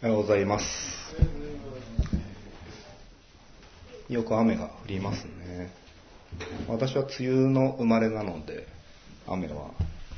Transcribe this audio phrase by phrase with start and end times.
[0.00, 0.64] おはようございます。
[4.08, 5.72] よく雨が降りますね。
[6.68, 8.68] 私は梅雨の生まれなので、
[9.26, 9.72] 雨は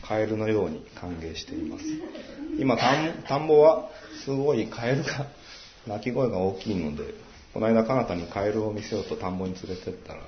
[0.06, 1.84] カエルのように歓迎しています。
[2.58, 3.88] 今、田んぼは
[4.22, 5.26] すごいカエルが、
[5.86, 7.14] 鳴き声が大きいので、
[7.54, 10.20] この間彼方にカエルを見せようと田んぼに連れてったら、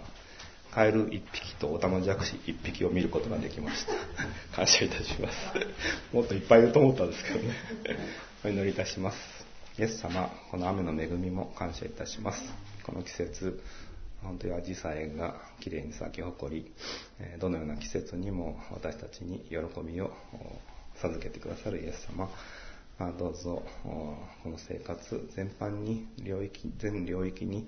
[0.72, 3.92] カエル1匹とオタマジャクシ1匹を見ることができました。
[4.56, 5.36] 感謝いたします。
[6.10, 7.54] もっといっぱいいると思ったんですけどね。
[8.46, 9.41] お祈りいたします。
[9.78, 12.42] イエス様、この雨の恵みも感謝いたします。
[12.84, 13.58] この季節、
[14.22, 16.70] 本当にアジサイがきれいに咲き誇り、
[17.38, 20.10] どのような季節にも私たちに喜びを
[20.96, 22.28] 授けてくださるイエス様、
[23.18, 27.66] どうぞこの生活全般に領域全領域に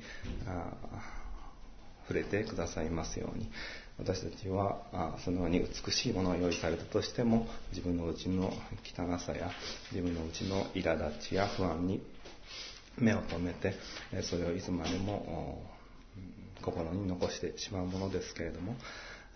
[2.07, 3.51] 触れてくださいますように
[3.99, 8.53] 私たちはそのように美しいものを用意されたとしても自分のうちの
[8.85, 9.51] 汚さや
[9.93, 12.03] 自分のうちの苛立ちや不安に
[12.99, 13.75] 目を留めて
[14.23, 15.63] それをいつまでも
[16.63, 18.75] 心に残してしまうものですけれども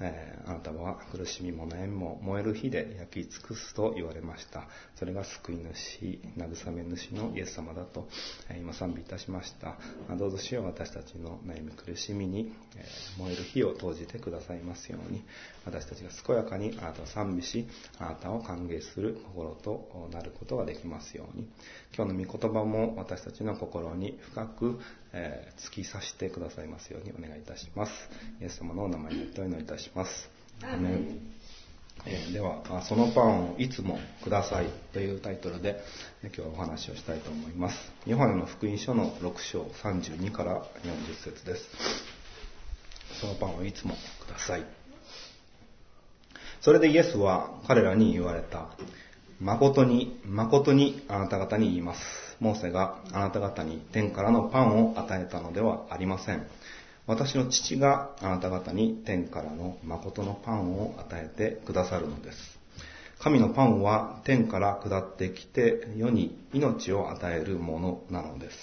[0.01, 4.69] えー、あなたは苦しみも悩みも燃える火で焼き尽くすと言われました。
[4.97, 8.09] それが救い主、慰め主のイエス様だと、
[8.49, 9.77] えー、今賛美いたしました。
[10.17, 15.23] どうぞしよう私たちの悩み苦しみに、えー、燃える火を投じてくださいますように、
[15.65, 17.67] 私たちが健やかにあなたを賛美し、
[17.99, 21.49] あなたを歓迎する心となることができますように、
[21.97, 24.81] 今日の御言葉も私たちの心に深く、
[25.13, 27.93] えー、突き刺してくださいますようにお願いいたします。
[28.41, 30.31] イエス様のお名前にお祈りいたします。
[30.63, 30.77] ア
[32.07, 35.83] えー、では、そのパンをいつもくださいというタイトルで
[36.23, 37.93] 今日はお話をしたいと思います。
[38.07, 41.65] ヨハネの福音書の6章32から40節です。
[43.21, 44.65] そのパンをいつもください。
[46.61, 48.69] それでイエスは彼らに言われた。
[49.41, 52.28] 誠に、誠にあなた方に言います。
[52.41, 56.47] モーセがあなた方に天からのパンを与えたのではありません。
[57.07, 62.39] 私の父があなた方に天からの誠のパンを与えてくださるのです。
[63.19, 68.57] 神のパンは天から下ってきて世に命を与えるものなのです。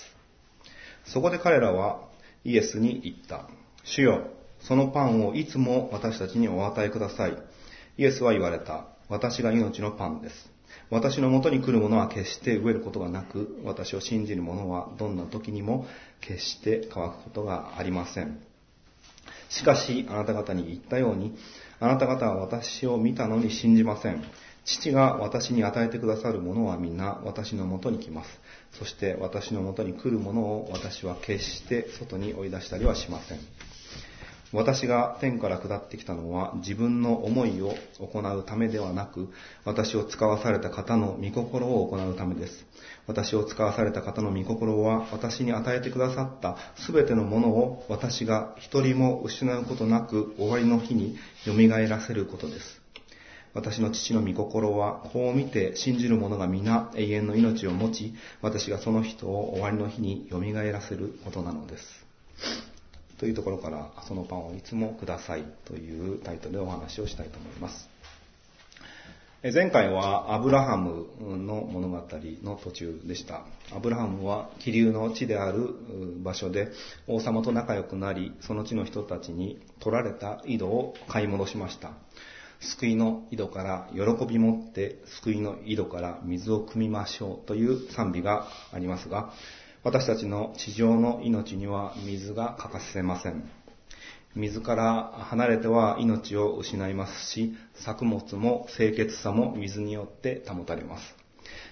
[1.06, 2.02] そこで彼らは
[2.44, 3.50] イエスに言った。
[3.84, 4.28] 主よ、
[4.62, 7.38] そのパンをいつも私たちにお与えください。
[7.98, 8.86] イエスは言われた。
[9.10, 10.55] 私が命のパンです。
[10.90, 15.88] 私のもとに来る者は決して飢えることがなく、私を信じる者はどんな時にも
[16.22, 18.40] 決して乾くことがありません。
[19.50, 21.36] しかし、あなた方に言ったように、
[21.80, 24.24] あなた方は私を見たのに信じません。
[24.66, 28.30] 父が私に与えてくださる者は皆私のもとに来ます。
[28.74, 33.40] そして私のもとに来る者を私は決して外に追い出したりはしません。
[34.54, 39.30] 私が天から下ってきたのは自分の思いを行うためではなく、
[39.64, 42.66] 私を使わされた方の御心を行うためです。
[43.08, 52.82] 私を使わされた方の御心は、私に与えてくださったすべてのものを私が一人も失うことなく終わりの日に蘇らせることです。
[53.56, 62.06] 私の父の御心は、こう見て信じる者が皆永遠の命を持ち、私がその人を終わりの日に蘇らせることなのです。
[63.26, 67.90] というところから、そのパンをいつもくださいというタイトルでお話をしたいと思います。
[69.42, 72.04] 前回はアブラハムの物語
[72.44, 73.42] の途中でした。
[73.76, 75.74] アブラハムは気流の地である
[76.22, 76.72] 場所で
[77.08, 81.94] 王様と仲良くなり、その地の人たちに取られた井戸を買い戻しました。
[82.60, 89.34] 救いの井戸から喜び持って救いの井戸から水を汲みましょうという賛美がありますが、
[89.86, 93.48] 私たちの地上の命には水が欠かせません。
[94.34, 101.16] 水から離れては命を失いますし、作物も清潔さも水によって保たれます。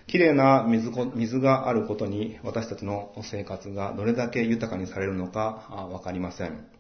[0.06, 6.73] 綺麗な水水があることに私たちの生活がどれだけ豊かにされるのかわかりません。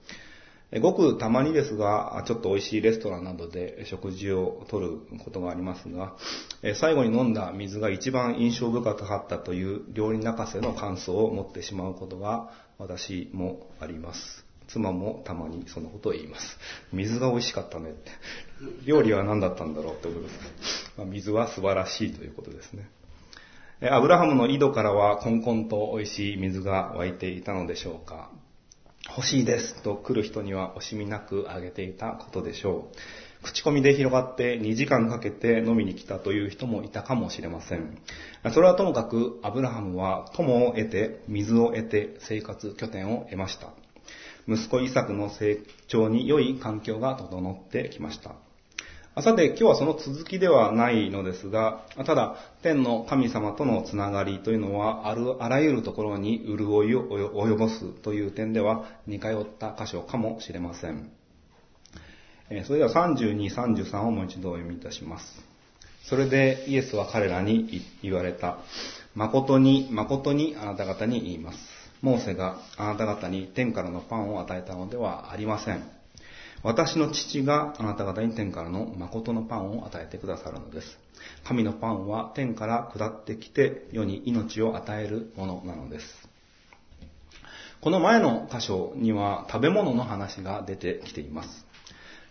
[0.79, 6.15] ごくたまにですが、ちょっと美味しいレストランなどで食事をとることがありますが、
[6.75, 14.45] 最後に飲んだ水が一番印象深かったという料理泣かせの感想を持ってしまうことが私もあります。
[14.67, 16.57] 妻もたまにそのことを言います。
[16.91, 18.11] 水が美味しかったねって。
[18.85, 20.93] 料理は何だったんだろうってことです。
[20.97, 22.89] ま、水は素晴らしいということですね。
[23.91, 28.31] アブラハムの井戸からはコンコンと美味しい水が湧いていたのでしょうか。
[29.15, 33.43] 欲しいですと来る人には惜しみなくあげていたことでしょう。
[33.43, 37.97] 口コミで広がって2時間かけて飲みに来たという人もいたかもしれません。
[38.53, 43.67] それはともかくアブラハムは友を得て、水を得て生活拠点を得ました。
[44.47, 48.31] 息子イサクの成長に良い環境が整ってきました。
[49.21, 56.57] さて、今日はその続きではないのですが、ただ、天の神様とのつながりというのは、ある、あらゆるところに潤
[56.89, 57.07] いを
[57.45, 61.11] 及ぼすという点では、似通った箇所かもしれません。
[62.65, 65.25] それでは32、33をもう一度お読みいたします。
[66.05, 68.57] それでイエスは彼らに言われた。
[69.13, 71.59] 誠に、誠にあなた方に言います。
[72.01, 76.02] モーセがあなた方に天からのパンを与えたのではありません。
[76.63, 80.97] 私の父があなた方に天からの誠のパンを与えてくださるのです。
[81.43, 86.05] 神のパンは天から下ってきて世に命を与えるものなのです。
[87.81, 91.49] この前の箇所には食べ物の話が出てきています。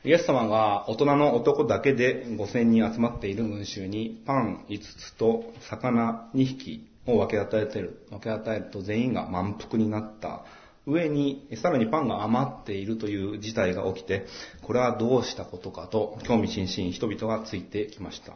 [0.03, 8.07] イエス様が大人の男だけで5000人集まっている群衆にパン5つと魚2匹を分け与えている。
[8.09, 10.43] 分け与えると全員が満腹になった
[10.87, 14.27] 上にさらにパンが余っているという事態が起きて、
[14.63, 18.33] これはどうしたことかと興味津々人々がついてきました。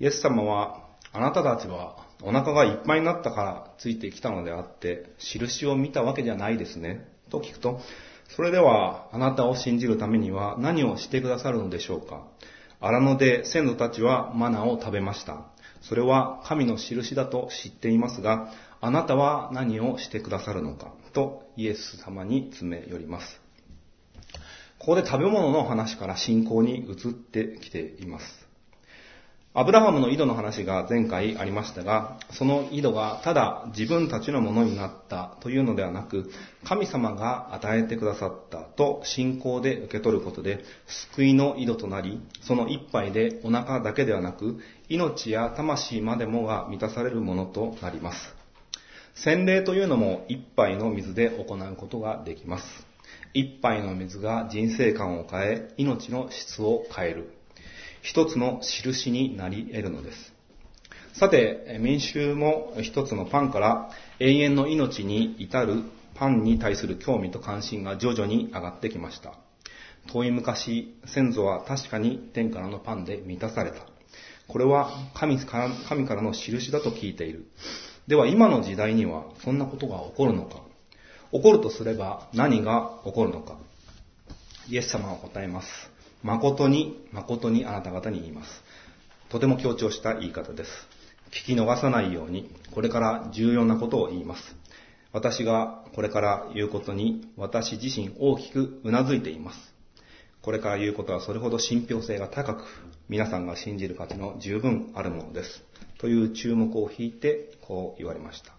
[0.00, 7.06] イエス様は、あなたたちはお腹がいっぱいになったからついてきたのであって、印を見たわけじゃないですね。
[7.30, 7.80] と聞くと、
[8.36, 12.26] それではあなたを信じるためには何をしてくださるのでしょうか
[12.80, 15.46] 荒野で先祖たちはマナを食べました。
[15.82, 18.50] それは神の印だと知っていますが、
[18.84, 20.92] あなたは何をしてくださるのか？
[21.12, 23.40] とイエス様に詰め寄ります。
[24.80, 28.24] ここで食べ物の話から信仰に移ってきています。
[29.54, 36.32] アブラハムの井戸の話が前回ありましたが、その井戸がただ自分たちのものになったというのではなく、
[36.64, 40.64] 神様が与えてくださったと信仰で受け取ることで、
[41.12, 44.58] 救いの井戸となり、その一杯でお腹だけではなく、
[44.88, 48.41] 命や魂までもが満たされるものとなります。
[49.14, 52.64] 洗礼というのも一杯の水で行うことができます。
[53.34, 57.32] 一杯の水が人生観を変え、命の質を変える。
[58.00, 60.32] 一つの印になり得るのです。
[61.14, 65.82] さて、民衆も一つのパンから永遠の命に至る
[66.14, 69.34] パンに対する興味と関心が徐々に上がってきました。
[70.12, 73.86] 遠い昔、先祖は確かに天からのパンで満たされた。
[74.48, 75.68] これは神か
[76.14, 77.46] らの印だと聞いている。
[78.12, 80.60] では今の時代にはそんなことが起こるのか
[81.32, 83.56] 起こるとすれば何が起こるのか
[84.68, 85.68] イエス様は答えます。
[86.22, 88.50] 誠に、誠にあなた方に言います。
[89.30, 90.70] とても強調した言い方です。
[91.30, 94.42] 聞き逃さないように、これから重要なことを言います。
[95.14, 99.72] 私がこれから言うことに私自身大きくうなずいています。
[100.42, 102.64] これから言うことはそれほど信憑性が高く、
[103.08, 105.62] 皆さんが信じる価値の十分あるものです。
[106.02, 108.52] という注目を引いてこう言われました。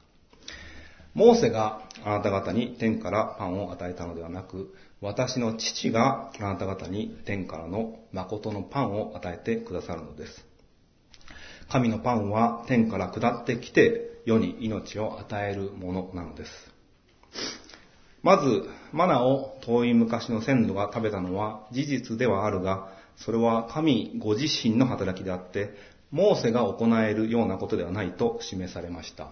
[1.14, 10.44] モーセがあなた方に天からパンを与えたのではなく、私の父があなた方に天からの誠のパンを与えてくださるのです。
[11.70, 16.52] 神のパンは天から下ってきて世に命を与えるものなのです。
[18.24, 22.88] まず、マナを遠い昔の先祖が食べたのは事実ではあるが、
[23.18, 29.32] それは神ご自身の働きであって、モーセが行えるようなことではないと示されました。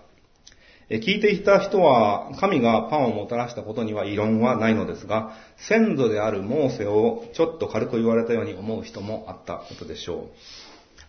[0.90, 10.26] 聞いていた人は、神がパンをもたらしたことには異論はないのですが、先祖であるモーセをちょっと軽く言われたように思う人もあったことでしょう。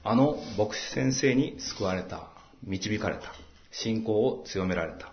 [0.05, 2.29] あの牧師先生に救われた、
[2.65, 3.33] 導かれた、
[3.71, 5.11] 信仰を強められた。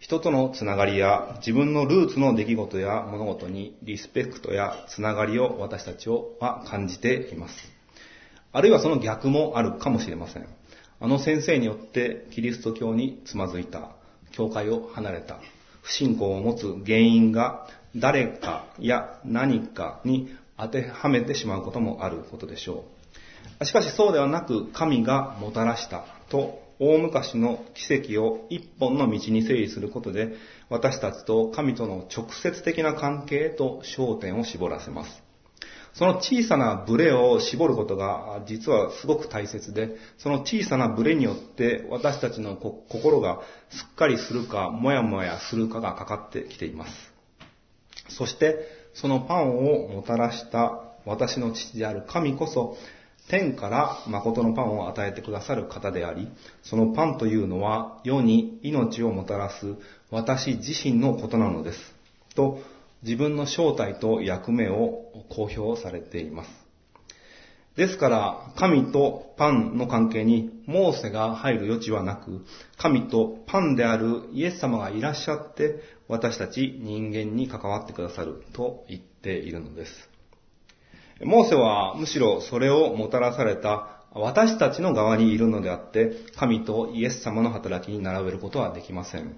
[0.00, 7.77] 人とのつながりや自分のルーツの出来事や物事にリスペクトやつながりを私たちは感じています。
[8.52, 10.48] あるいはその逆もあるかもしれません。
[11.00, 13.90] あの先生によってキリスト教につまずいた、
[14.32, 15.38] 教会を離れた、
[15.82, 20.28] 不信仰を持つ原因が誰かや何かに
[20.58, 22.84] 当てはめてしまうこともあることでしょ
[23.60, 23.64] う。
[23.64, 30.34] しかしそうではなく神がもたらしたと大昔の奇跡を一本の道に整理することで
[30.68, 35.27] 私たちと神との直接的な関係へと焦点を絞らせます。
[35.98, 46.92] その小さなブレを絞ることが実はすごく大切で、その小さなブレによって私たちの心がすっかりするか、もやもやするかがかかってきています。
[48.10, 52.76] そして、そのパンをもたらした私の父である神こそ、
[53.28, 56.28] 天から誠のパンを与えてくださる方であり、
[56.62, 59.74] そのパンというのは世に命をもたらす
[60.12, 61.80] 私自身のことなのです。
[62.36, 62.60] と、
[63.02, 66.68] 自分の正体と役目を公表されています。
[67.76, 72.44] ですから、神とパンの関係にモーセが入る余地はなく、
[72.76, 79.92] 神とパンであるイエス様がいらっしゃって、私たち人間に関わってくださると言っているのです。
[81.22, 89.36] モーセはむしろそれをもたらされた私たちの側にいるのであって、神とイエス様の働きに並べることはできません。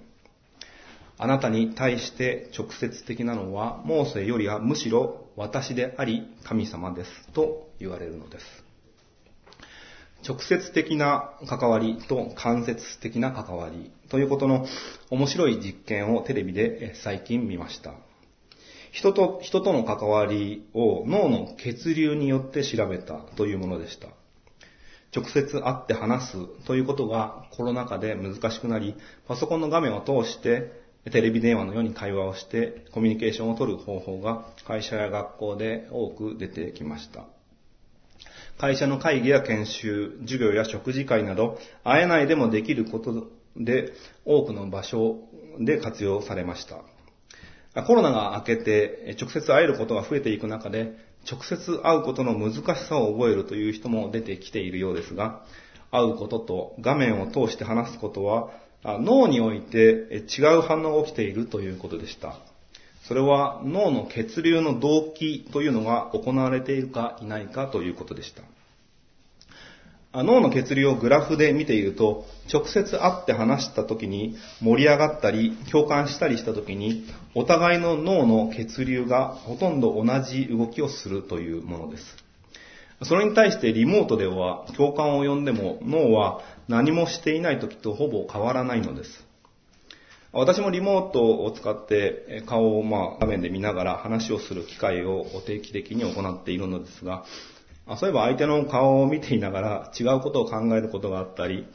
[1.17, 8.45] あなたに対して直接的なのは、モーセよりはむしろ私であり神様ですと言われるのです。
[10.27, 14.67] 直接的な関わりと間接的な関わりということの
[15.09, 17.93] 面白い実験をテレビで最近見ました。
[18.91, 24.09] 人と、人との関わりを脳の血流によって調べたというものでした。
[25.15, 28.95] 直接会って話すということがコロナ禍で難しくなり、
[29.27, 37.25] パソコンの画面を通してテレビ電話のように会話をしてコミュニケーションを取る方法が会社や学校で多く出てきました。
[38.59, 43.93] 会社の会議や研修、授業や食事会など会えないでもできることで
[44.25, 45.17] 多くの場所
[45.59, 47.83] で活用されました。
[47.83, 50.97] コロナが明けて直接会えることが増えていく中で
[51.29, 55.43] 直接会うことの難しさを覚えるという人も出てきているようですが、
[55.91, 58.51] 会うことと画面を通して話すことは、
[58.83, 62.35] 脳において違う反応が起きているということでした。
[63.07, 68.43] それは脳の血流の動機というのが行われているかいないかということでした。
[70.13, 82.03] 脳の血流をグラフで見ていると、直接会って話した時に盛り上がったり、共感したりした時に、お互いの脳の血流がほとんど同じ動きをするというものです。
[83.03, 89.31] それに対してリモートでは共感を呼んでも脳は何もしていない時とほぼ変わらないのです。
[90.33, 97.25] 私もリモートを使って顔をまあ画面で見ながら話をする機会を定期的に行っているのですが、
[97.97, 101.67] そういえば相手の顔を見ていながら違うことを考えることがあったり、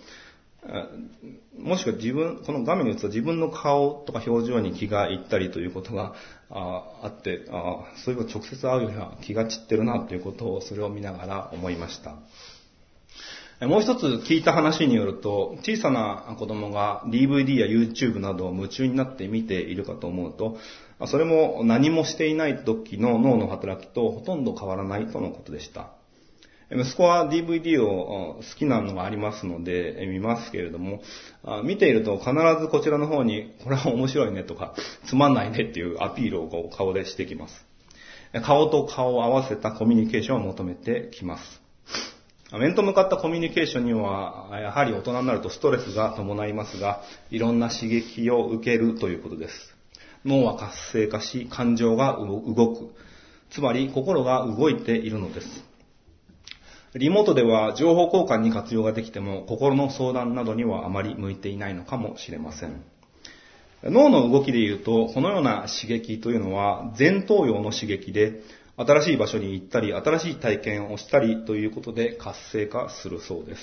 [1.59, 6.14] もしくは自分、この画面に映った自分の顔とか表情に気がいったりということが
[6.50, 12.16] あって、あそういえば直接会うよりは気が散ってるなということをそれを見ながら思いました。
[13.60, 20.58] もう一つ聞いた話によると、小さな子供が DVD や YouTube などを夢中になって見ているかと思うと、
[21.06, 25.88] それも何もしていない時の脳の働きとほとんど変わらないとのことでした。
[26.70, 31.00] 息子は DVD を好きなのがありますので見ますけれども、
[31.64, 34.75] 見ていると必ずこちらの方に、これは面白いねとか、
[35.06, 37.54] つまんないねっていうアピールを顔でしてきます。
[38.44, 41.65] 顔と顔を合わせたコミュニケーションを求めてきます。
[42.53, 49.55] 面と向かったコミュニケーションには、やはり大人になるとストレスが伴いますが、いろんな刺激を受けるということです。
[50.25, 52.41] 脳は活性化し、感情が動
[52.75, 52.95] く。
[53.50, 55.76] つまり、心が動いているのです。
[56.95, 62.83] リモートでは情報交換に活用ができても心の相談などにはあまり向いていないのかもしれません。
[63.83, 68.41] 脳の動きで言うと、このような刺激というのは前頭葉の刺激で、
[68.76, 73.61] 新しい場所に行ったり、新しい体験をしたりということで活性化するそうです。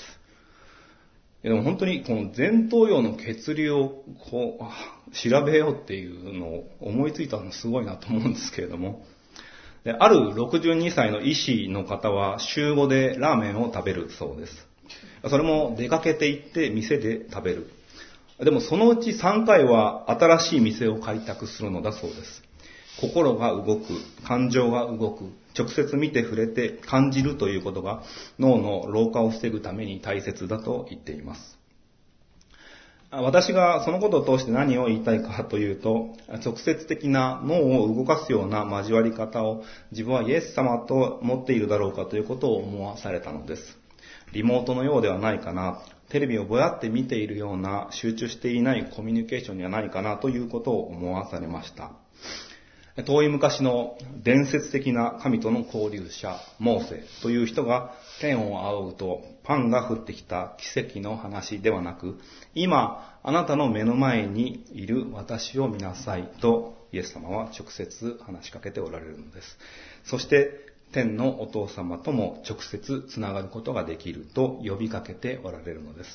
[1.44, 9.04] でも本当にこの前頭葉の血流をこう調べようっていうのを思いついたのすごいなと思うんですけれども、
[9.84, 14.66] で、ある62歳の医師の方は週5でラーメンを食べるそうです。
[15.28, 17.70] それも出かけて行って店で食べる。
[18.40, 22.42] でもそのうち3回は新しい店を開拓するのだそうです。
[23.00, 23.84] 心が動く、
[24.26, 25.24] 感情が動く、
[25.56, 28.02] 直接見て触れて感じるということが
[28.38, 31.58] 脳の老化を防ぐために大切だと言っています。
[33.10, 43.62] 私がそのことを通して何を言いたいかというと、直接的な脳を動かすような交わり方を自分はイエス様と持っているだろうかということを思わされたのです。
[44.32, 51.92] リモートのようではないかな、テレビをぼやって見ているような集中していないコミュニケーションにはないかなということを思わされました。
[53.02, 62.20] 遠い昔の伝説的な神との交流者、モーセという人が天を仰ぐとパンが降ってきた奇跡の話ではなく、
[62.54, 69.58] 今、あなたの目の前にいる私を見なさいと、イエス様は直接話しかけておられるのです。
[70.04, 70.50] そして、
[70.92, 76.10] 天のお父様とも直接つながることができると呼びかけておられるのです。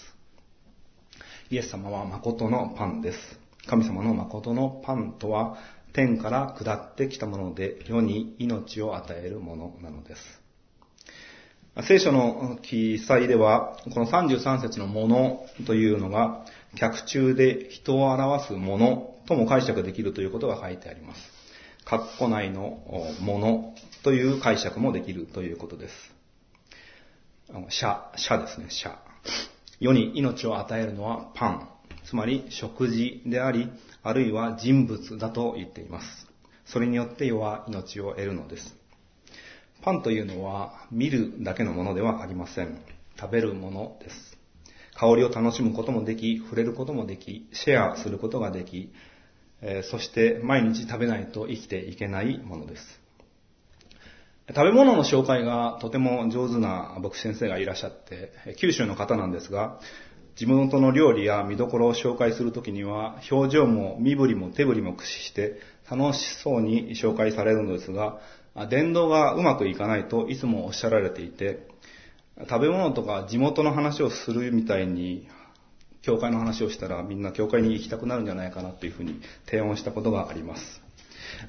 [1.49, 3.17] イエス様は誠のパンです。
[3.67, 5.57] 神様の誠のパンとは、
[5.93, 10.41] 天から下ってきたもので、世に命を与えるものなのです。
[11.83, 21.21] 聖書の記載では、この33節のものというのが、客中で人を表すものとも解釈できるということが書いてあります。
[21.85, 22.79] 括弧内の
[23.21, 25.93] ものという解釈もできるということです。
[27.69, 28.99] 社、社ですね、社。
[29.79, 31.69] 世に命を与えるのはパン、
[32.09, 33.69] つまり食事であり、
[34.01, 36.27] あるいは人物だと言っています。
[36.65, 38.75] それによって世は命を得るのです。
[39.83, 42.81] パンというのは見るだけのものではありません。
[43.19, 44.37] 食べるものです。
[44.95, 48.91] 香りを楽しむこともでき、触れることもでき、シェアすることができ、
[49.61, 52.99] えそして毎日食べないと生きていけないものです。
[54.47, 59.79] 食べ物の紹介がとても上手な牧師先生がいらっしゃって、九州の方なんですが、
[60.39, 65.59] 地元の料理や見どころを紹介するときには、表情も身振りも手振りも駆使して
[65.91, 68.21] 楽しそうに紹介されるのですが、
[68.69, 71.67] 伝道がうまくいかないといつもおっしゃられていて、
[72.49, 75.27] 食べ物とか地元の話をするみたいに、
[76.03, 80.81] 教会の話をしたらみんな教会に行きたくなるんじゃないかなというふうに提案したことがあります。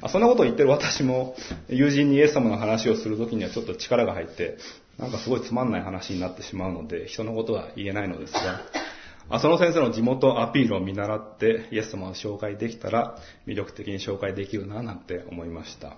[0.09, 1.37] そんなことを言ってる私も
[1.69, 4.59] 友人にイエス様の話をするときにはちょっと力が入って、
[5.01, 13.17] なんかすごいつまんない話になってしまうので、人のことは言えないのですが、その先生の地元アピールを見習ってイエス様を紹介できたら
[13.47, 15.89] 魅力的に紹介できるななんて思いました。
[15.89, 15.93] い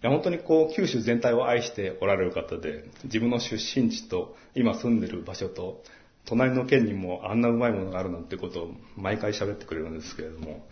[0.00, 5.82] や本当にこう九州全体を愛しておられる方で自分の出身地と今住んでる場所と
[6.26, 10.66] 隣の県にもあんなうまいものがあるなんてことを毎回喋ってくれるんですけれども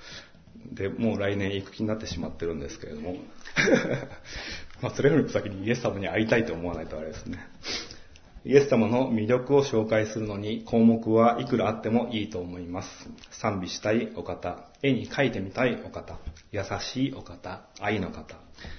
[0.71, 3.17] でもう来年行く気になってしまってるんですけれども
[4.83, 7.39] まあそれよりも先にイエス様に会いたいと思わないとあれですね
[8.45, 12.89] イエス様の魅力を紹介するのに項目はいくらあってもいいと思います。
[13.31, 16.19] 賛美したいお方、絵に描いてみたいお方、
[16.51, 18.35] 優しいお方、愛の方、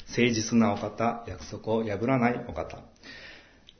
[0.09, 2.79] 誠実なお方、約束を破らないお方。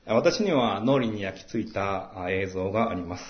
[0.06, 3.24] 私には脳裏に焼き付いた映像があります。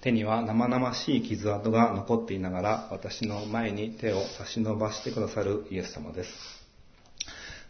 [0.00, 6.61] 手には生々しい傷跡が残っていながら私の前に手を差し伸ばしてくださるイエス様です。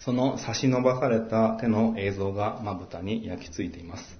[0.05, 4.19] その差し伸ばされた手の映像がまぶたに焼き付いています。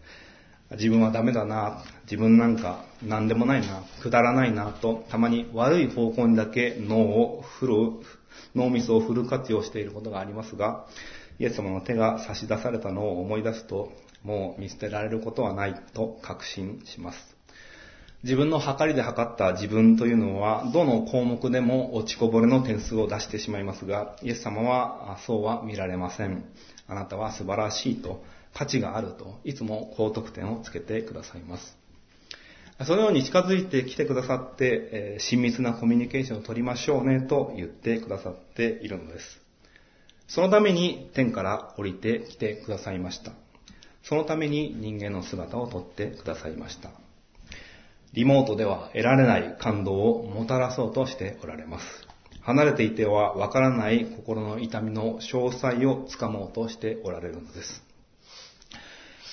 [0.71, 7.75] 自分はダメだな、自分なんか何でもないな、くだらないなと、たまに悪い方向にだけ脳を振る、
[8.55, 10.87] 脳みそをフル活用していることがありますが、
[11.41, 17.32] イエス様の手が差し出されたのを思い出すと、もう見捨てられることはないと確信します。
[18.23, 26.45] 自分の測りで測った自分というのは、どの項目でも落ちこぼれの点数を出してしまいますが、イエス様はそうは見られません。
[26.87, 28.23] あなたは素晴らしいと、
[28.55, 31.77] 価値があると、いつも高得点をつけてくださいます。
[32.85, 39.41] そのように近づいてきてくださって、親密なコミュニケーションを取りましょうねと言ってくださっているのです。
[40.29, 43.33] そのために天から降りてきてくださいました。
[44.05, 47.02] そのために人間の姿をとってくださいました。
[48.13, 51.85] リモートでは得られない感動をもたらそうとしておられます。
[52.43, 57.83] 離れていてはわからない心の痛みの詳細をつかもうとしておられるのです。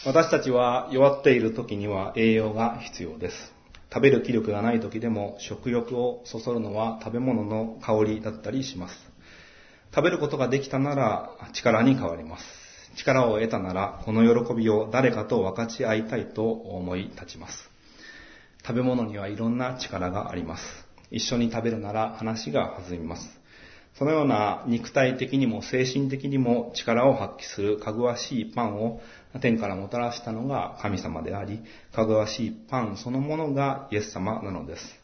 [0.05, 3.35] 私たちは弱っている時には栄養が必要です。
[3.91, 8.95] 食べる気力がない時でも食欲をそそるのは食べ物の香りだったりします。
[9.93, 12.45] 食べることができたなら力に変わります。
[12.95, 17.68] 力を得たならこの喜びを誰かと分かち合いたいと思い立ちます。
[18.61, 20.63] 食べ物にはいろんな力があります。
[21.11, 23.39] 一緒に食べるなら話が弾みます。
[23.97, 29.01] そのような肉体的にも精神的にも力を発揮するかぐわしいパンを
[29.41, 31.61] 天からもたらしたのが神様であり、
[31.93, 34.99] かぐわしいパンそのものがイエス様なのです。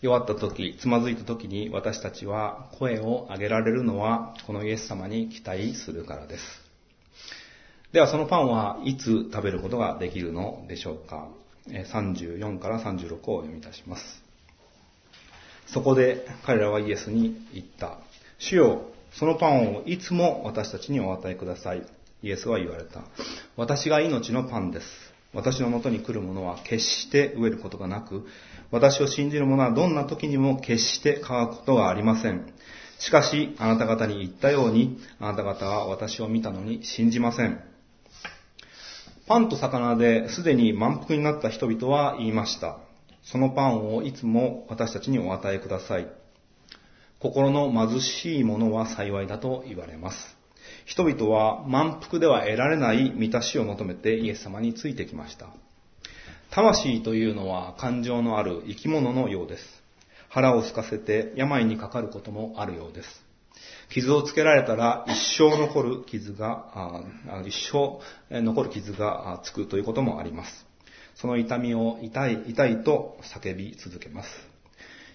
[0.00, 6.44] 弱った時、つまずいた時に私たちは声を上げられるのはこのイエス様に期待するからです。
[7.92, 11.28] ではそのパンはいつ食べることができるのでしょうか。
[11.68, 14.22] 34から36を読み出します。
[15.66, 17.98] そこで彼らはイエスに言った。
[18.38, 21.86] 主よ、そのパンをいつも私たちにお与えください。
[22.22, 23.02] イエスは言われた。
[23.56, 24.86] 私が命のパンです。
[25.34, 28.26] 私のもとに来る者は決して飢えることがなく、
[28.70, 32.52] 私を信じる者はどんな時にも決して乾くことがありません。
[32.98, 37.71] しかし、あなた方に言ったように、あなた方は私を見たのに信じません。
[39.32, 42.76] パンと魚ですでに満腹になった人々は言いました。
[43.22, 46.12] そのパンをいつも私たちにお与えください。
[47.18, 50.36] 心の貧しい者は幸いだと言われます。
[50.84, 55.48] 人々は満腹では得られない満たしを求めてイエス様についてきました。
[56.50, 59.64] 魂というのは感情のある生き物のようです。
[60.28, 63.08] 腹を空かせて病にかかることもあるようです。
[63.88, 67.04] 傷をつけられたら一生残る傷が、
[67.46, 68.00] 一生
[68.42, 70.66] 残る傷がつくということもあります。
[71.14, 74.28] その痛みを痛い、痛いと叫び続けます。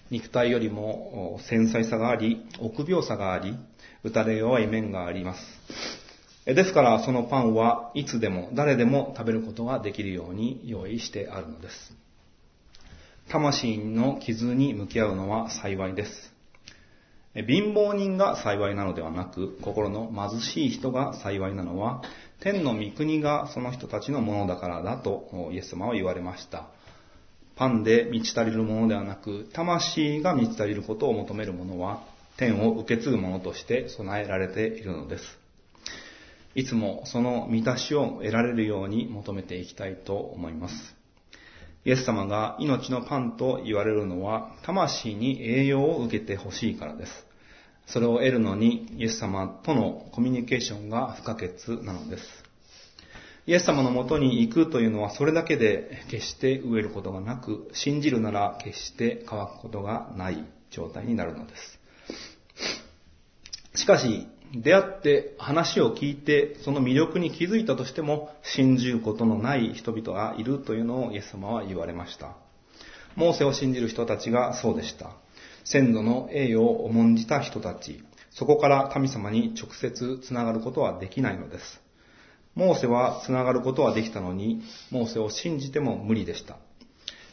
[0.10, 3.58] 肉体よりも繊細さがあり、臆病さがあり、
[4.04, 5.42] 打たれ弱い面があります。
[6.46, 11.94] ですからそのパンはいつでも誰でも食べることができるように用意してあるのです。
[13.30, 16.37] 魂の傷に向き合うのは幸いです。
[17.46, 22.02] 貧乏人が幸いなのではなく、心の貧しい人が幸いなのは、
[22.40, 26.68] 天の御国がその人たちのものだからだとイエス様は言われました。
[27.56, 32.04] パンで満ち足りるものではなく、魂が満ち足りることを求める者は、
[32.38, 35.24] 天を受け継ぐものとして備えられているのです。
[36.54, 40.97] いつもその満たしを得られるように求めていきたいと思います。
[41.88, 47.12] イエス様が命のパンと言われるのは、魂に栄養を受けてほしいからです。
[47.86, 51.50] それを得るのに、イエス様とのコミュニケーションが不可欠
[51.84, 52.24] なのです。
[53.46, 61.80] イエス様のもとに行くというのはそれだけで決して飢えることがなく、信じるなら決して乾くことがない状態になるのです。
[63.76, 72.36] しかし、出会って話を聞いてその魅力に気づいたとしても信じることのない人々がいるというのをイエス様は言われました。
[73.16, 75.12] モーセを信じる人たちがそうでした。
[75.64, 81.82] 先祖の栄誉を重んじた人たち、そこから神様に直接つながることはできないのです。
[82.56, 86.58] モーセはつながることはできたのに、モーセを信じても無理でした。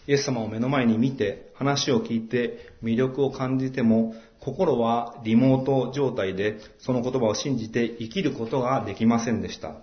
[0.07, 4.14] イエス様を目の前に見て、話を聞いて、魅力を感じても、
[4.45, 9.77] 心はリモート状態で、その言葉を信じて生きることができませんでした。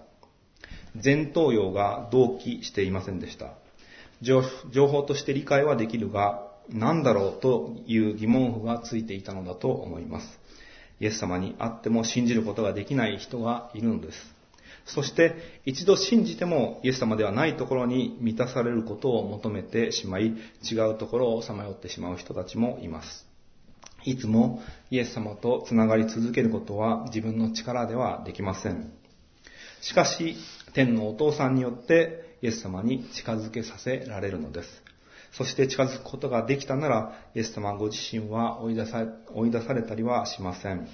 [1.03, 3.53] 前頭葉が同期していませんでした。
[4.21, 4.43] 情
[4.87, 10.39] 報として理解はできるが、何だろうという疑問符がついていたのだと思います。
[10.99, 14.17] イエス様に会っても信じることができない人がいるのです。
[14.85, 20.35] そして一度信じてもイエス様ではないところに満たされることを求めてしまい、
[20.71, 23.30] 違うところをさまよってしまう人たちもいます。
[24.05, 28.91] いつもイエス様とつながり続けることは自分の力ではできません。
[29.81, 30.35] しかし、
[30.73, 34.69] 天のお父さんによってイエス様に近づけさせられるのです。
[35.33, 40.87] そして近づくことができたなら、イエス様ご自身は追い出さ追い出されたりはしません。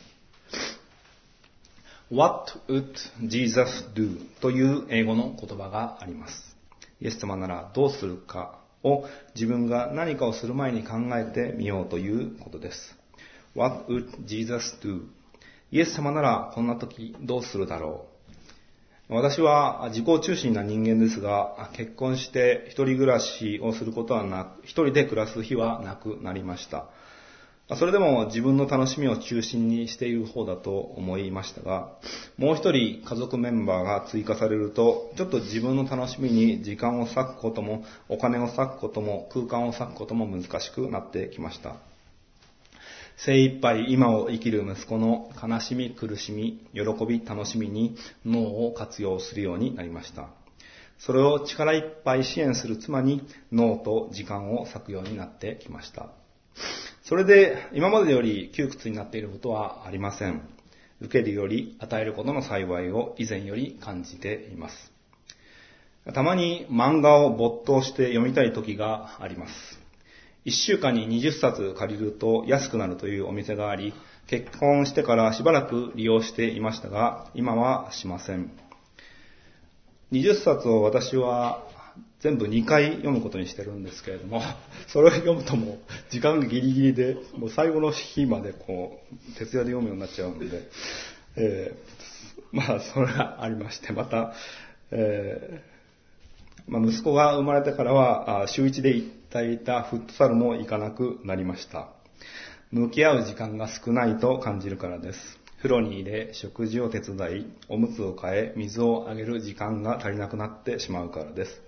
[2.10, 2.94] What would
[3.28, 4.18] Jesus do?
[4.40, 6.56] という英語の言葉があります。
[7.02, 12.96] イエス様ならどうするかを自分が何かをする前に考えてみようということです。
[13.56, 15.08] What would Jesus do?
[15.72, 18.18] イエス様ならこんな時どうするだろう
[19.10, 26.90] 私は自己中心な人間ですが、結婚して一人暮らしをすることはなく、一人で暮らす日はなくなりました。
[27.76, 31.92] それでも自分の楽しみを中心にしている方だと思いましたが、
[32.38, 41.76] もう一人家族メンバーが追加されると、ちょっと自分の楽しみに時間を割くことも、お金を割くことも、空間を割くことも難しくなってきました。
[43.18, 50.30] 精一杯今を生きる息子の悲しみ、苦しみ、喜び、楽しみに脳を活用するようになりました。
[51.00, 56.10] それを力いっぱい支援する妻に脳と時間を割くようになってきました。
[57.08, 60.42] それで今までより窮屈になっていることはありません。
[61.00, 64.76] 受けるより与えることの幸いを以前より感じています。
[66.14, 69.54] たまに漫画を没頭して読みたい時があります。
[70.44, 73.94] 一週間に20冊借りると安くなるというお店があり、
[74.28, 78.52] 結婚してからしばらく利用していましたが、今はしません。
[80.12, 81.67] 20冊を私は
[82.20, 84.42] 全部2回読むことにしてるんですけれども、
[84.88, 85.78] それを読むともう
[86.10, 90.70] 時間ギリギリで、もう最後の日までこう、徹夜で読むようになっちゃうので、
[91.36, 94.34] えー、まあそれがありまして、また、
[94.92, 101.90] えー、まあ、息子が生まれてからは、週1で行っていたフットサルも行かなくなりました。
[102.72, 105.40] 向き合う時間が少ないと感じるからです。
[105.58, 111.67] 風呂に入れ、食事を手伝い、おむつを替え、水をあげる時間が足りなくなってしまうからです。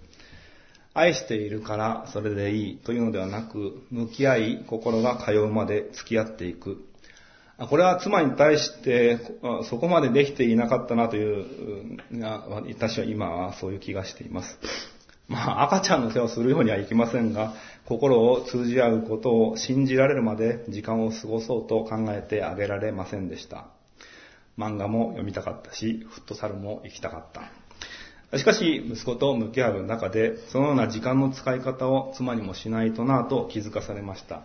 [0.93, 6.86] 愛しているからそれでいいというのではなく、向き合い心が通うまで付き合っていく。
[7.69, 9.19] これは妻に対して
[9.69, 11.97] そこまでできていなかったなという、
[12.69, 14.58] 私は今はそういう気がしています。
[15.28, 17.54] まあ赤ちゃんの世話をするようにはいきませんが、
[17.86, 23.67] 心を通じ合うことを信じられるまで時間を過ごそうと考えてあげられませんでした。
[24.58, 27.59] 漫画も読みたかったし、フットサルも行きたかった。
[28.38, 34.44] しかし、息子と向き合う中で、そのような時間の使い方を妻にもしないとなぁと気づかされました。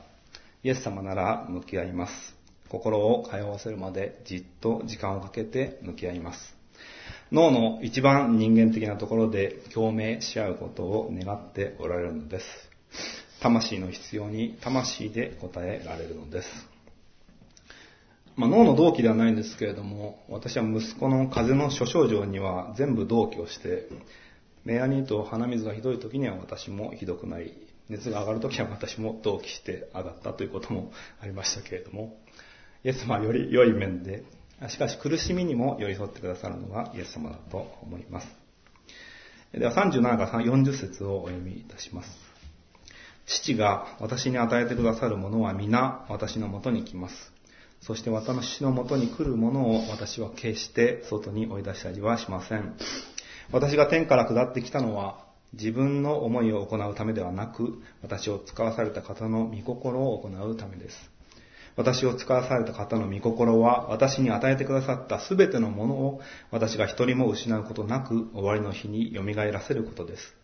[0.62, 2.34] イエス様なら向き合います。
[2.70, 6.56] 心を通わせるまでじっと時間をかけて向き合います。
[7.30, 12.46] 脳の一番人間的なところで共鳴し合うことを願っておられるのです。
[13.42, 16.73] 魂の必要に魂で答えられるのです。
[18.36, 23.88] まあ、脳の同期ではないんですけれども、私は息子の風邪の諸症状には全部同期をして、
[24.64, 27.54] 目やにと鼻水がひどい時には私もひどくなり、
[27.88, 32.16] 熱が上がる時は私も同期して上がったということもありましたけれども、
[32.82, 34.24] イエス様はより良い面で、
[34.68, 38.26] しかし苦しみにも寄り添ってくださるのがイエス様だと思います。
[39.52, 42.08] では37から40節をお読みいたします。
[43.26, 47.33] 父が私に与えてくださるものは皆私のもとに来ます。
[47.86, 52.74] そして私のもとに来るものを私は決して外に追い出したりはしません。
[53.52, 60.96] 私が天から下ってきたのは自分の思いを行うためではなく、私を使わされた方の御心を行うためです。
[61.76, 66.20] 私を使わされた方の御心は、私に与えてくださったすべてのものを、
[66.50, 70.34] 私が一人も失うことなく、終わりの日に蘇らせることです。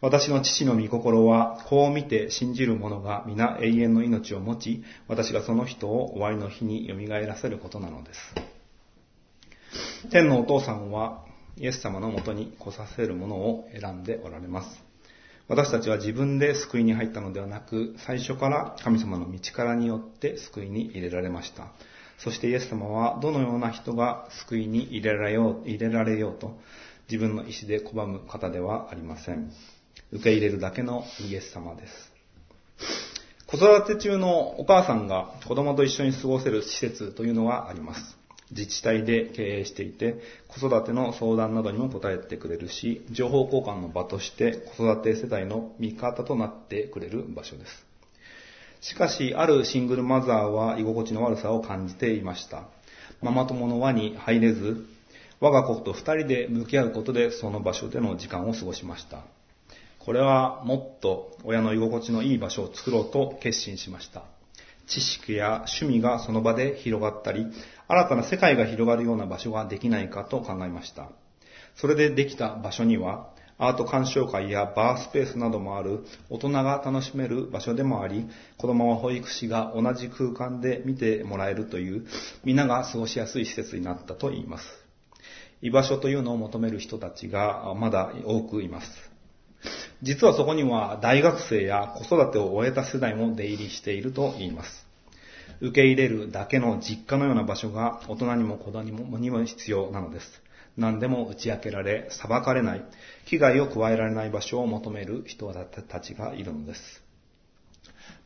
[0.00, 8.20] 私の父の御心は、こう見て信じる者が皆永遠の命を持ち、私がその人を終わりの日に蘇らせることなのです。
[10.10, 11.24] 天のお父さんは、
[11.58, 14.82] イエス様のもとに来させるものを選んでおられます。
[15.48, 21.72] 私たちは自分で救いに入ったのではなく、最初から神様の道からによって救いに入れられました。
[22.16, 26.58] そしてイエス様はどのような人が救いに入れられよう入れられようと
[27.10, 29.50] 自分の意志で拒む方ではありません。
[30.12, 32.12] 受け入れるだけのイエス様です。
[33.46, 38.16] 子育て中のお母さんが子供と一緒に過ごせる施設というのがあります。
[38.50, 40.16] 自治体で経営していて、
[40.48, 47.86] 子育ての相談などにも答えてくれるし、情報交換の場として子育て世帯の味方となってくれる場所です。
[48.80, 52.64] しかし、あるシングルマザーは居心地の悪さを感じていました。
[53.22, 54.84] ママ友の輪に入れず、
[55.40, 59.22] 我が子と二人で向き合うことでその場所での時間を過ごしました。
[60.10, 64.24] これはもっと親の居心地のいい場所を作ろうと決心しました。
[64.88, 67.46] 知識や趣味がその場で広がったり、
[67.86, 71.12] 新たな世界が広がるような場所ができないかと考えました。
[71.76, 78.26] それでできた場所には、アート鑑賞会やバースペースなどもある大人が楽しめる場所でもあり、
[78.58, 82.04] 子供は保育士が同じ空間で見てもらえるという、
[82.42, 84.64] 皆が過ごしやすい施設になったと言います。
[85.62, 89.09] 居場所というのを求める人たちがまだ多くいます。
[90.02, 94.86] 実はそこには大学生や子育てを終えた世代も出入りしていると言います。
[95.60, 100.26] 受け入れるだけの実家のような場所が大人にも子供にも必要なのです。
[100.76, 102.84] 何でも打ち明けられ、裁かれない、
[103.26, 107.02] 危害を加えられない場所を求める人たちがいるのです。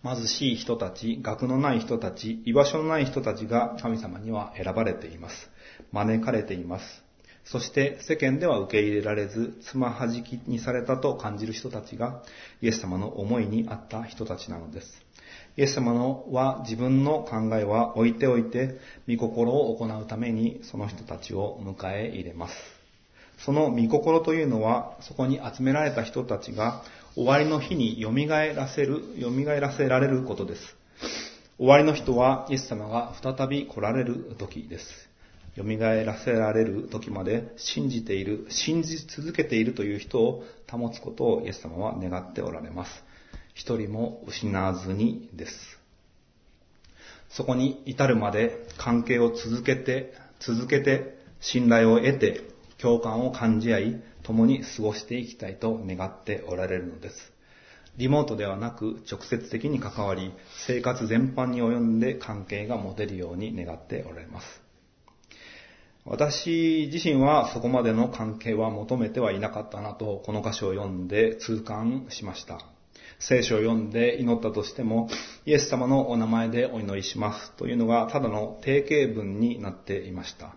[0.04, 5.50] 貧しい人たち、学のない人たち、居場所のない人たちが神様には選ばれています。
[5.92, 7.03] 招かれています。
[7.44, 12.22] そして世間では受け入れられず、つまはじきにされたと感じる人たちが、
[12.62, 15.04] イエス様の思いにあった人たちなのです。
[15.56, 22.54] イエス様のは自分の考えは置いておいて、御心を行うためにその人たちを迎え入れます。
[23.38, 26.82] その御心というのは、そこに集められた人たちが
[27.14, 29.30] 終わりの日に蘇らせる、蘇
[29.60, 30.76] らせられることです。
[31.58, 35.13] 終わりの人はイエス様が再び来られる時です。
[35.56, 43.04] 蘇らせられる時まで信じている、信じ続けているという人を保つことをイエス様は願っておられます。
[43.54, 45.78] 一人も失わずにです。
[47.28, 52.42] そこに至るまで関係を続けて、続けて信頼を得て
[52.78, 57.32] 共感を感じ合い共に過ごしていきたいと願っておられるのです。
[57.96, 60.32] リモートではなく直接的に関わり
[60.66, 64.63] 生活全般に及んで関係が持てるように願っておられます。
[66.06, 72.60] 私自身はそこまでの関係は求めてはいなかったなと、この歌詞を読んで痛感しました。
[73.18, 75.08] 聖書を読んで祈ったとしても、
[75.46, 80.54] イエス様のお名前でお祈りしますというのがただの定型文になっていました。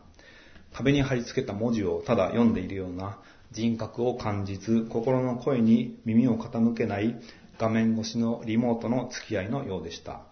[0.73, 3.17] 壁に貼り付けた文字をただ読んでいるような
[3.51, 7.15] 人格を感じず、心の声に耳を傾けない
[7.57, 10.23] 画面越しのリモートの付き合いのようでした。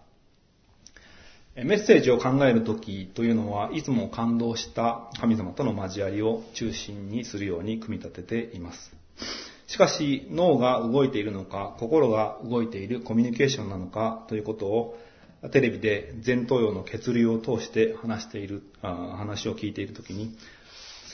[1.64, 8.94] メッセージを考えるときというのはいつも感動した神様との交わりを中心にするように組み立てています。
[9.66, 14.98] しかし脳が動いているのか心が動いているコミュニケーションなのかということを
[15.50, 20.36] テレビで前頭葉の血流を通して話している、話を聞いているときに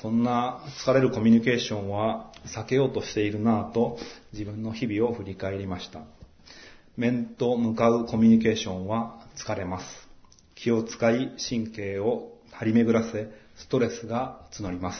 [0.00, 3.96] そんな疲れるコミュニケーションは避けようとしているなぁと
[4.32, 6.00] 自分の日々を振り返りました。
[6.96, 10.01] 面と向かうコミュニケーションは疲れます。
[10.62, 14.98] 気を使い神経を張り巡らせ、ストレスが募ります。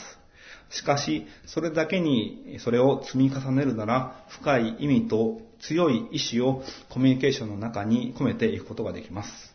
[0.70, 9.54] しかし、それだけにそれを積み重ねるなら、深い意味と強い意志をコミュニケーションの中に込めていくことができます。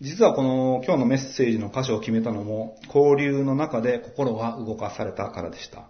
[0.00, 5.84] 実はこの今日のメッセージの箇所を決めたのも、交流の中で心が動かされたからでした。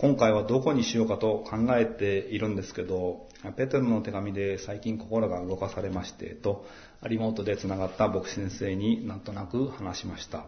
[0.00, 6.64] 今回はどこにしようかと考えているんですけど、ペテロの手紙で最近心が動かされましてと、
[7.08, 10.46] リモートで繋がった牧師先生になんとなく話しました。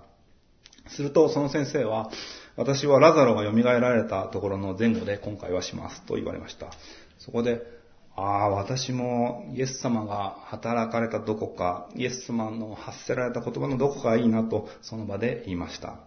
[0.86, 2.10] するとその先生は、
[2.56, 6.70] 私はラザロが蘇られたところの前後で今回はしますと言われました。
[7.18, 7.60] そこで、
[8.14, 15.98] ああ、私もイエス様が働かれたどこか、イエス様の発せられた言葉のどこかがいいなとその場で言いました。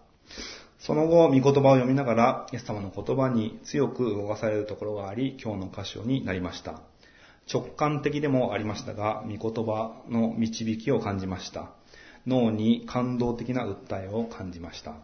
[0.84, 6.82] その後、御言葉を読みながら、イエス様の言葉に強く動かされるところがあり、今日の箇所になりました。
[7.50, 11.70] 直感的でもありましたが、御言葉の導きを感じました。
[12.26, 14.96] 脳に感動的な訴えを感じました。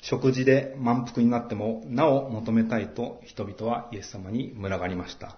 [0.00, 5.36] 食事で満腹になっても、なお求めたいと人々はイエス様に群がりました。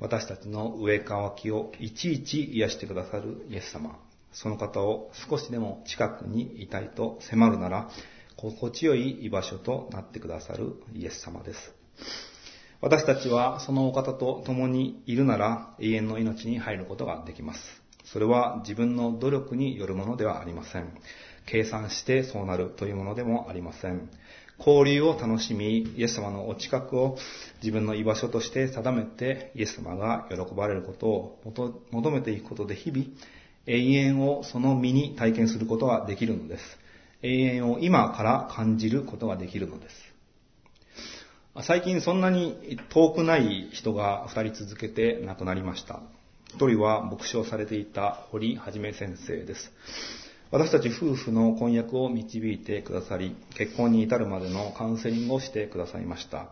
[0.00, 3.98] 私たちの上乾きをいちいち癒してくださるイエス様。
[4.32, 7.90] その方を少しでも近くにいたいと迫るなら、
[8.36, 11.74] 心地よい居場所となってくださるイエス様です。
[12.80, 17.60] 私たちはそのお方と共にいるなら永遠の命に入ることができます。
[18.04, 20.96] それは自分の努力によるものではありません。
[21.44, 24.08] 計算してそうなるというものでもありません。
[24.58, 27.16] 交流を楽しみ、イエス様のお近くを
[27.62, 31.40] 自分の居場所として定めて、イエス様が喜ばれることを
[31.90, 33.06] 求めていくことで日々、
[33.68, 36.64] 永遠をその身に体験することができるのです。
[37.22, 39.94] 永遠を今から感じることができるのです。
[41.62, 46.00] 最近そんなに遠くない人が二人続けて亡くなりました。
[46.54, 49.70] 一人は牧師をされていた堀はじめ先生です。
[50.50, 56.48] 私たち夫婦の婚約を導いてくださり、結婚に至るまでのカウンセリングをしてくださいました。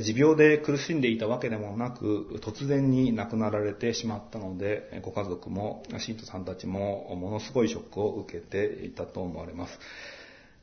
[0.00, 9.78] 持病で苦しんでいたわけでもなく、突然に亡くなられてしまったので、ご家族も、信徒さんたちも、ものすごいショックを受けていたと思われます。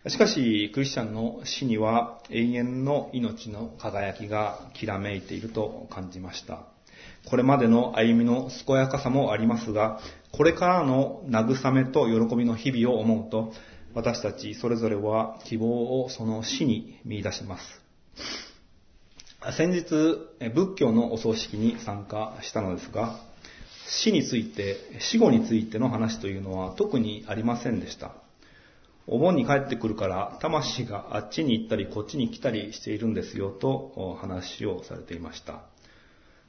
[0.07, 6.63] しかし、クリスチャンの死には永遠の命の輝きがきらめいていると感じました。
[7.29, 9.99] これまでの歩みの健やかさもありますが、
[10.31, 13.53] これからの慰めと喜びの日々を思うと、
[13.93, 17.81] 私たちそれぞれは希望をその死に見出します。
[19.41, 19.83] 先日、
[20.53, 23.21] 仏教のお葬式に参加したのですが、
[23.87, 28.11] 死について、死後についての話というのは特にありませんでした。
[29.07, 35.61] お盆に帰ってくるから、魂があっちに行ったりこっちに来たりしているんですよと話をされていました。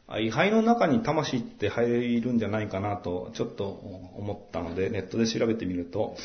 [0.09, 6.17] 位牌の中に魂って入るんじゃないかなとちょっと思ったのでネットで調べてみると、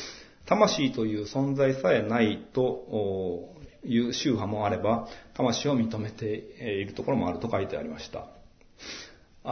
[0.46, 3.54] 魂という存在さえないと
[3.86, 8.26] いう宗派もあれば、魂を認めているところもあると書いてありました。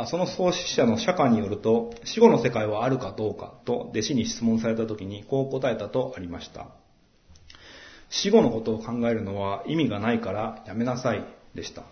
[0.07, 6.67] その創始者の釈迦によると、死後の世界はあるかどうかと弟子に質問された時にこう答えたとありました。
[8.11, 11.85] 死後のことを考えるのは意味がないからやめなさいでした。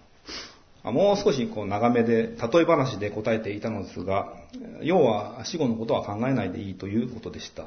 [0.91, 4.35] もう少しこう長めで、例え話で答えていたのですが、
[4.83, 7.67] 要は死後のことは考えないでいいということでした。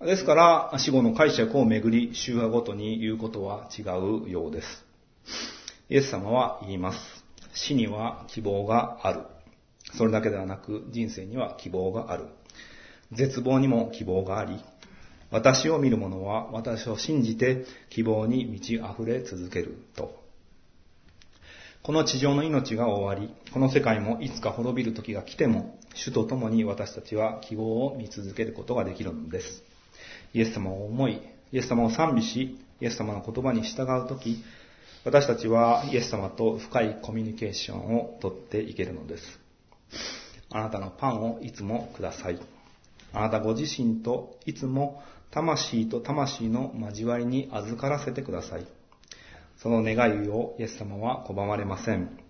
[0.00, 4.84] ですから、死後の解釈をめぐり、宗派ごとに言うことは違うようです。
[5.88, 6.98] イエス様は言います。
[7.54, 9.22] 死には希望がある。
[9.96, 12.24] それだけではなく、人生には希望がある。
[13.12, 14.60] 絶望にも希望があり、
[15.30, 20.22] 私を見る者は私を信じて希望に満ち溢れ続けると。
[21.82, 29.62] この地上の命が終わり、この世界もいつか滅びる時が来ても、主と共に私たちは希望を見続けることができるのです。
[30.34, 34.42] イエス様を思い、イエス様を賛美し、イエス様の言葉に従うとき、
[35.04, 39.40] 私たちはイエス様と深いコミュニケーションをとっていけるのです。
[40.50, 42.40] あなたのパンをいつもください。
[43.12, 48.66] あなたご自身といつも魂と魂の交わりに預からせてください。
[49.58, 52.23] その願いをイエス様は拒まれません。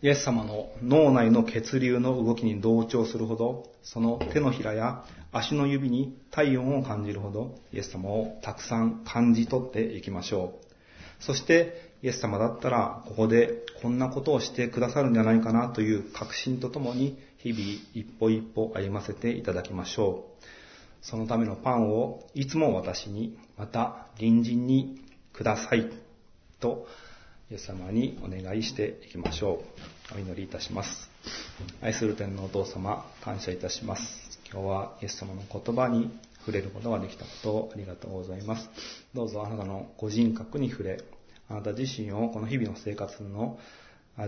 [0.00, 11.24] イエス様の脳内の血流の動きに同調するほど、その手のひらや足の指に体温を感じるほど、イエス様をたくさん感じ取っていきましょう。
[11.24, 20.44] そして、イエス様だったら、ここでこんなことをしてくださるんじゃないかなという確信とともに、日々一歩一歩歩ませていただきましょう。
[21.02, 25.00] そのためのパンをいつも私に、また隣人に
[25.32, 25.90] ください。
[26.60, 26.86] と、
[27.50, 29.62] イエス様にお願いしていきましょ
[30.12, 30.16] う。
[30.16, 31.08] お祈りいたします。
[31.80, 34.38] 愛する天のお父様、感謝いたします。
[34.52, 38.68] 今日はイエス様の言葉に触れることができたことをありがとうございます。
[39.14, 41.02] どうぞあなたのご人格に触れ、
[41.48, 43.58] あなた自身をこの日々の生活の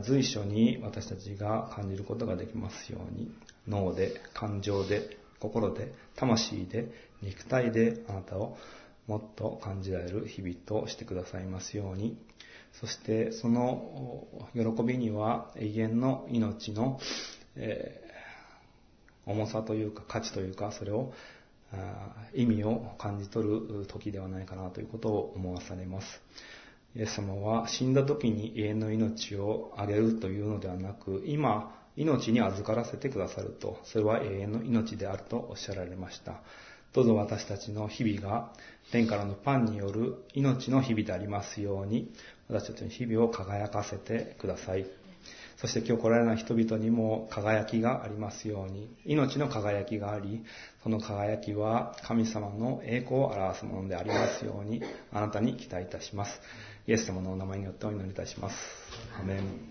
[0.02, 3.30] 随所に私たちが感じることができますように、
[3.68, 6.90] 脳で、感情で、心で、魂で、
[7.20, 8.56] 肉体であなたを
[9.06, 12.16] もっと感じられる日々としてくださいますように。
[12.72, 16.98] そしてその喜びには永遠の命の、
[17.56, 21.12] えー、重さというか価値というかそれを
[22.34, 26.06] 意味を感じ取る時ではないかなということを思わされます。
[26.96, 36.40] イエス様は死んだ時に永遠の命をあげるというのではなく、今、命に預からせてくださると、それは永遠の命であるとおっしゃられました。
[36.92, 38.52] どうぞ私たちの日々が
[38.90, 42.12] 天からのパンによる命の日々でありますように、
[42.50, 44.84] 私たちの日々を輝かせてください。
[45.56, 50.42] そして今日来られない人々にも輝きがありますように、命の輝きがあり、
[50.82, 54.82] その輝きは神様の栄光を表すものでありますように、
[55.12, 56.40] あなたに期待いたします。
[56.86, 58.56] イエス様のお名前によってお祈りいたします。
[59.20, 59.69] アメン